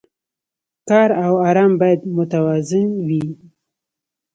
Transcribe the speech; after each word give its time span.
کار 0.87 1.09
او 1.25 1.33
ارام 1.49 1.71
باید 1.79 2.01
متوازن 2.17 2.89
وي. 3.07 3.23